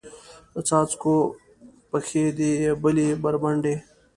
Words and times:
د 0.53 0.55
څاڅکو 0.67 1.15
پښې 1.89 2.25
دي 2.37 2.51
یبلې 2.67 3.07
بربنډې 3.23 3.75